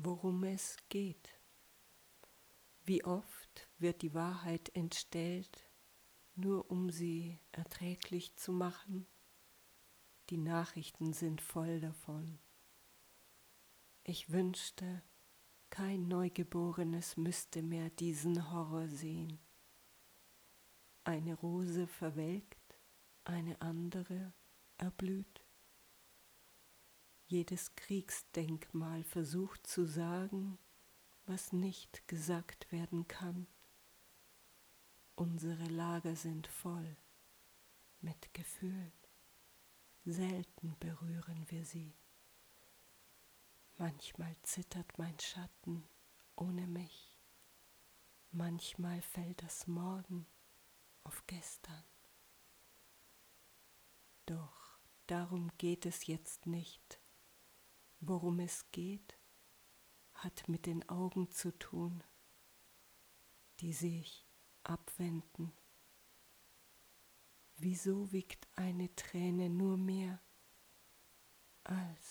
worum 0.00 0.44
es 0.44 0.76
geht. 0.88 1.40
Wie 2.84 3.04
oft 3.04 3.68
wird 3.78 4.02
die 4.02 4.14
Wahrheit 4.14 4.74
entstellt, 4.74 5.68
nur 6.36 6.70
um 6.70 6.90
sie 6.90 7.40
erträglich 7.50 8.36
zu 8.36 8.52
machen? 8.52 9.06
Die 10.30 10.36
Nachrichten 10.36 11.12
sind 11.12 11.40
voll 11.40 11.80
davon. 11.80 12.38
Ich 14.04 14.30
wünschte, 14.30 15.02
kein 15.68 16.06
Neugeborenes 16.06 17.16
müsste 17.16 17.62
mehr 17.62 17.90
diesen 17.90 18.52
Horror 18.52 18.88
sehen. 18.88 19.40
Eine 21.02 21.34
Rose 21.34 21.86
verwelkt, 21.86 22.78
eine 23.24 23.60
andere 23.60 24.32
erblüht. 24.76 25.47
Jedes 27.30 27.74
Kriegsdenkmal 27.74 29.04
versucht 29.04 29.66
zu 29.66 29.84
sagen, 29.84 30.58
was 31.26 31.52
nicht 31.52 32.08
gesagt 32.08 32.72
werden 32.72 33.06
kann. 33.06 33.46
Unsere 35.14 35.64
Lager 35.64 36.16
sind 36.16 36.46
voll 36.46 36.96
mit 38.00 38.32
Gefühlen. 38.32 38.94
Selten 40.06 40.74
berühren 40.80 41.44
wir 41.50 41.66
sie. 41.66 41.92
Manchmal 43.76 44.34
zittert 44.42 44.96
mein 44.96 45.18
Schatten 45.20 45.86
ohne 46.34 46.66
mich. 46.66 47.14
Manchmal 48.30 49.02
fällt 49.02 49.42
das 49.42 49.66
Morgen 49.66 50.26
auf 51.04 51.22
gestern. 51.26 51.84
Doch 54.24 54.78
darum 55.06 55.50
geht 55.58 55.84
es 55.84 56.06
jetzt 56.06 56.46
nicht. 56.46 56.97
Worum 58.00 58.40
es 58.40 58.70
geht, 58.70 59.18
hat 60.14 60.48
mit 60.48 60.66
den 60.66 60.88
Augen 60.88 61.30
zu 61.30 61.56
tun, 61.58 62.02
die 63.60 63.72
sich 63.72 64.26
abwenden. 64.62 65.52
Wieso 67.56 68.12
wiegt 68.12 68.48
eine 68.54 68.94
Träne 68.94 69.50
nur 69.50 69.76
mehr 69.76 70.20
als 71.64 72.07